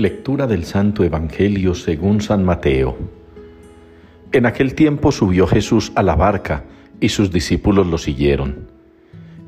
[0.00, 2.96] Lectura del Santo Evangelio según San Mateo.
[4.32, 6.64] En aquel tiempo subió Jesús a la barca
[7.00, 8.66] y sus discípulos lo siguieron.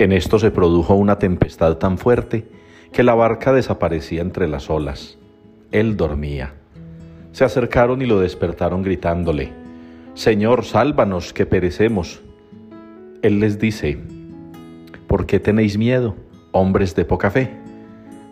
[0.00, 2.48] En esto se produjo una tempestad tan fuerte
[2.90, 5.18] que la barca desaparecía entre las olas.
[5.70, 6.54] Él dormía.
[7.30, 9.52] Se acercaron y lo despertaron gritándole,
[10.14, 12.22] Señor, sálvanos, que perecemos.
[13.22, 14.00] Él les dice,
[15.06, 16.16] ¿por qué tenéis miedo,
[16.50, 17.69] hombres de poca fe?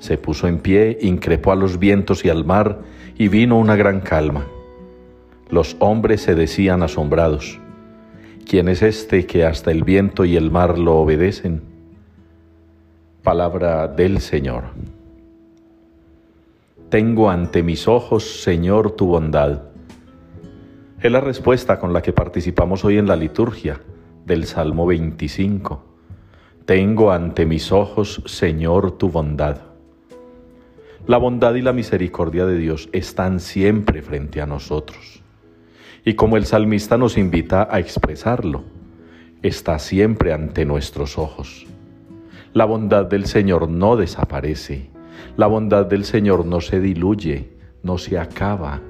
[0.00, 2.80] Se puso en pie, increpó a los vientos y al mar,
[3.16, 4.46] y vino una gran calma.
[5.50, 7.58] Los hombres se decían asombrados,
[8.48, 11.60] ¿quién es este que hasta el viento y el mar lo obedecen?
[13.22, 14.64] Palabra del Señor.
[16.88, 19.64] Tengo ante mis ojos, Señor, tu bondad.
[21.02, 23.80] Es la respuesta con la que participamos hoy en la liturgia
[24.24, 25.84] del Salmo 25.
[26.64, 29.69] Tengo ante mis ojos, Señor, tu bondad.
[31.06, 35.22] La bondad y la misericordia de Dios están siempre frente a nosotros.
[36.04, 38.64] Y como el salmista nos invita a expresarlo,
[39.42, 41.66] está siempre ante nuestros ojos.
[42.52, 44.90] La bondad del Señor no desaparece.
[45.38, 47.48] La bondad del Señor no se diluye,
[47.82, 48.80] no se acaba.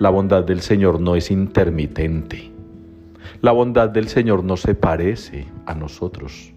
[0.00, 2.50] La bondad del Señor no es intermitente.
[3.40, 6.52] La bondad del Señor no se parece a nosotros.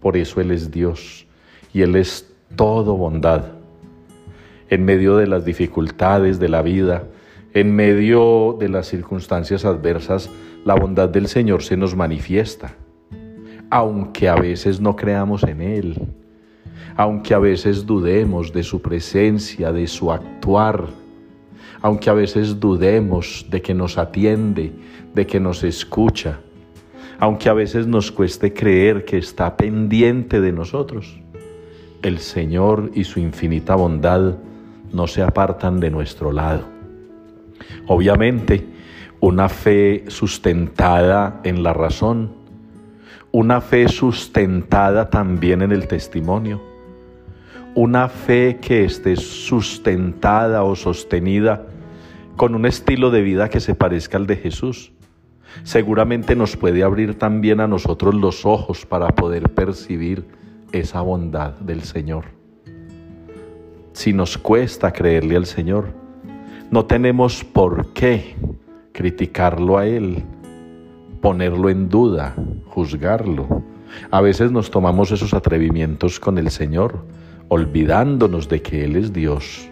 [0.00, 1.26] Por eso Él es Dios
[1.72, 3.53] y Él es todo bondad
[4.70, 7.04] en medio de las dificultades de la vida,
[7.52, 10.30] en medio de las circunstancias adversas,
[10.64, 12.74] la bondad del Señor se nos manifiesta,
[13.70, 16.08] aunque a veces no creamos en Él,
[16.96, 20.86] aunque a veces dudemos de su presencia, de su actuar,
[21.82, 24.72] aunque a veces dudemos de que nos atiende,
[25.14, 26.40] de que nos escucha,
[27.18, 31.20] aunque a veces nos cueste creer que está pendiente de nosotros.
[32.02, 34.36] El Señor y su infinita bondad
[34.94, 36.64] no se apartan de nuestro lado.
[37.86, 38.66] Obviamente,
[39.20, 42.32] una fe sustentada en la razón,
[43.32, 46.62] una fe sustentada también en el testimonio,
[47.74, 51.66] una fe que esté sustentada o sostenida
[52.36, 54.92] con un estilo de vida que se parezca al de Jesús.
[55.62, 60.26] Seguramente nos puede abrir también a nosotros los ojos para poder percibir
[60.72, 62.43] esa bondad del Señor
[63.94, 65.86] si nos cuesta creerle al Señor.
[66.70, 68.34] No tenemos por qué
[68.92, 70.24] criticarlo a Él,
[71.22, 72.34] ponerlo en duda,
[72.66, 73.62] juzgarlo.
[74.10, 77.06] A veces nos tomamos esos atrevimientos con el Señor,
[77.48, 79.68] olvidándonos de que Él es Dios.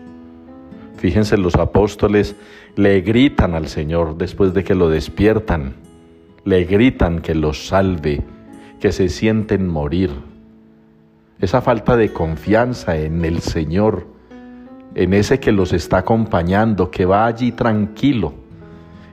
[0.97, 2.37] Fíjense, los apóstoles
[2.77, 5.75] le gritan al Señor después de que lo despiertan,
[6.45, 8.23] le gritan que los salve,
[8.79, 10.11] que se sienten morir.
[11.41, 14.12] Esa falta de confianza en el Señor
[14.95, 18.35] en ese que los está acompañando, que va allí tranquilo.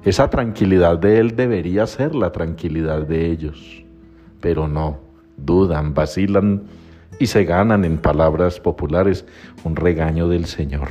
[0.03, 3.83] Esa tranquilidad de Él debería ser la tranquilidad de ellos,
[4.39, 4.99] pero no,
[5.37, 6.63] dudan, vacilan
[7.19, 9.25] y se ganan en palabras populares
[9.63, 10.89] un regaño del Señor.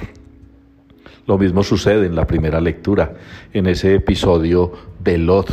[1.26, 3.14] Lo mismo sucede en la primera lectura,
[3.52, 5.48] en ese episodio de Lot,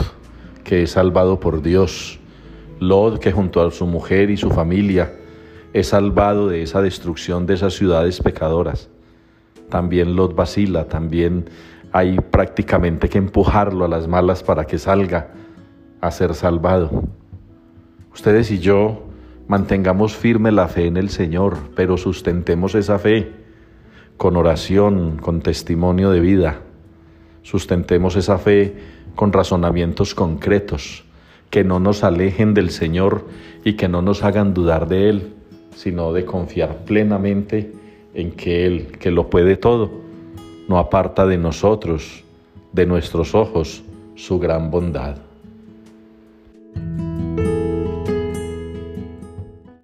[0.64, 2.20] que es salvado por Dios.
[2.80, 5.14] Lot, que junto a su mujer y su familia
[5.74, 8.90] es salvado de esa destrucción de esas ciudades pecadoras
[9.70, 11.50] también los vacila, también
[11.92, 15.30] hay prácticamente que empujarlo a las malas para que salga
[16.02, 17.04] a ser salvado.
[18.14, 19.04] Ustedes y yo
[19.48, 23.32] mantengamos firme la fe en el Señor, pero sustentemos esa fe
[24.18, 26.62] con oración, con testimonio de vida.
[27.44, 28.76] Sustentemos esa fe
[29.16, 31.06] con razonamientos concretos,
[31.50, 33.26] que no nos alejen del Señor
[33.64, 35.34] y que no nos hagan dudar de Él,
[35.76, 37.72] sino de confiar plenamente
[38.16, 39.92] en que Él, que lo puede todo,
[40.68, 42.24] no aparta de nosotros,
[42.72, 43.84] de nuestros ojos,
[44.16, 45.18] su gran bondad.